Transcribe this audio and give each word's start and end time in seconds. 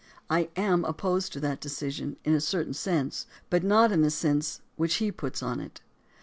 I 0.31 0.49
am 0.55 0.83
opposed 0.83 1.31
to 1.33 1.39
that 1.41 1.61
decision 1.61 2.17
in 2.25 2.33
a 2.33 2.41
certain 2.41 2.73
sense, 2.73 3.27
but 3.51 3.63
not 3.63 3.91
in 3.91 4.01
the 4.01 4.09
sense 4.09 4.59
which 4.75 4.95
he 4.95 5.11
puts 5.11 5.43
on 5.43 5.59
it. 5.59 5.79